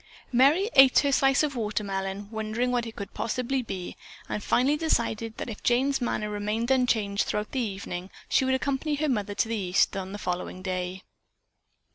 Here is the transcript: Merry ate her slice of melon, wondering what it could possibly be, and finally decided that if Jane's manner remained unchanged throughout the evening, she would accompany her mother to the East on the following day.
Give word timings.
Merry 0.31 0.71
ate 0.73 0.97
her 1.01 1.11
slice 1.11 1.43
of 1.43 1.55
melon, 1.79 2.27
wondering 2.31 2.71
what 2.71 2.87
it 2.87 2.95
could 2.95 3.13
possibly 3.13 3.61
be, 3.61 3.95
and 4.27 4.43
finally 4.43 4.75
decided 4.75 5.37
that 5.37 5.47
if 5.47 5.61
Jane's 5.61 6.01
manner 6.01 6.27
remained 6.27 6.71
unchanged 6.71 7.25
throughout 7.25 7.51
the 7.51 7.59
evening, 7.59 8.09
she 8.27 8.43
would 8.43 8.55
accompany 8.55 8.95
her 8.95 9.07
mother 9.09 9.35
to 9.35 9.47
the 9.47 9.55
East 9.55 9.95
on 9.95 10.11
the 10.11 10.17
following 10.17 10.63
day. 10.63 11.03